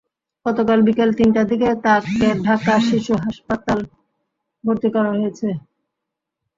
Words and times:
গতকাল 0.45 0.79
বিকেল 0.87 1.09
তিনটার 1.17 1.45
দিকে 1.51 1.69
তাকে 1.85 2.27
ঢাকা 2.45 2.73
শিশু 2.87 3.13
হাসপাতালে 3.23 3.85
ভর্তি 4.63 4.89
করা 4.95 5.09
হয়। 5.11 5.31